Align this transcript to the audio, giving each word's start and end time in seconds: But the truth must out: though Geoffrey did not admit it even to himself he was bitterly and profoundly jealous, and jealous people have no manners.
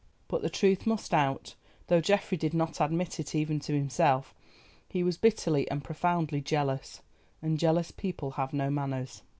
But 0.27 0.41
the 0.41 0.49
truth 0.49 0.87
must 0.87 1.13
out: 1.13 1.53
though 1.85 2.01
Geoffrey 2.01 2.35
did 2.35 2.55
not 2.55 2.81
admit 2.81 3.19
it 3.19 3.35
even 3.35 3.59
to 3.59 3.73
himself 3.77 4.33
he 4.87 5.03
was 5.03 5.15
bitterly 5.19 5.69
and 5.69 5.83
profoundly 5.83 6.41
jealous, 6.41 7.03
and 7.39 7.59
jealous 7.59 7.91
people 7.91 8.31
have 8.31 8.51
no 8.51 8.71
manners. 8.71 9.21